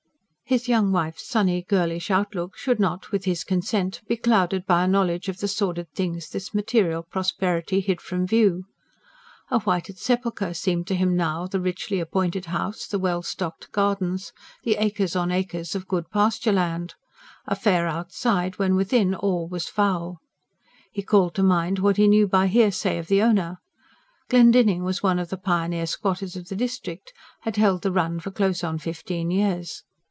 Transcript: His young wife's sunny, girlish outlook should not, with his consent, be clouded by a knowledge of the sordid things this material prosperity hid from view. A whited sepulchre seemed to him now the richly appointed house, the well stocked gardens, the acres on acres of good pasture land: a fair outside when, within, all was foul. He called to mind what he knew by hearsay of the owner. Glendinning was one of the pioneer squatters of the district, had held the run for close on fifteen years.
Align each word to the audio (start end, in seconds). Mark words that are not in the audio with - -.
His 0.43 0.67
young 0.67 0.91
wife's 0.91 1.25
sunny, 1.25 1.61
girlish 1.61 2.11
outlook 2.11 2.57
should 2.57 2.77
not, 2.77 3.13
with 3.13 3.23
his 3.23 3.45
consent, 3.45 4.01
be 4.09 4.17
clouded 4.17 4.65
by 4.65 4.83
a 4.83 4.87
knowledge 4.89 5.29
of 5.29 5.37
the 5.39 5.47
sordid 5.47 5.89
things 5.93 6.27
this 6.27 6.53
material 6.53 7.03
prosperity 7.03 7.79
hid 7.79 8.01
from 8.01 8.27
view. 8.27 8.65
A 9.49 9.59
whited 9.61 9.97
sepulchre 9.97 10.53
seemed 10.53 10.87
to 10.87 10.95
him 10.95 11.15
now 11.15 11.47
the 11.47 11.61
richly 11.61 12.01
appointed 12.01 12.47
house, 12.47 12.85
the 12.85 12.99
well 12.99 13.21
stocked 13.21 13.71
gardens, 13.71 14.33
the 14.63 14.75
acres 14.75 15.15
on 15.15 15.31
acres 15.31 15.73
of 15.73 15.87
good 15.87 16.09
pasture 16.11 16.51
land: 16.51 16.95
a 17.47 17.55
fair 17.55 17.87
outside 17.87 18.59
when, 18.59 18.75
within, 18.75 19.15
all 19.15 19.47
was 19.47 19.69
foul. 19.69 20.19
He 20.91 21.01
called 21.01 21.33
to 21.35 21.43
mind 21.43 21.79
what 21.79 21.95
he 21.95 22.09
knew 22.09 22.27
by 22.27 22.47
hearsay 22.47 22.97
of 22.97 23.07
the 23.07 23.21
owner. 23.21 23.61
Glendinning 24.27 24.83
was 24.83 25.01
one 25.01 25.17
of 25.17 25.29
the 25.29 25.37
pioneer 25.37 25.85
squatters 25.87 26.35
of 26.35 26.49
the 26.49 26.57
district, 26.57 27.13
had 27.43 27.55
held 27.55 27.83
the 27.83 27.91
run 27.93 28.19
for 28.19 28.31
close 28.31 28.65
on 28.65 28.79
fifteen 28.79 29.31
years. 29.31 29.83